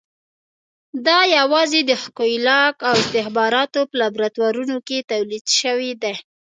دا 1.05 1.19
یوازې 1.37 1.79
د 1.85 1.91
ښکېلاک 2.03 2.75
او 2.89 2.93
استخباراتو 3.01 3.79
په 3.89 3.95
لابراتوارونو 4.01 4.77
کې 4.87 4.97
تولید 5.11 5.45
شوي 5.59 5.91
دي. 6.03 6.13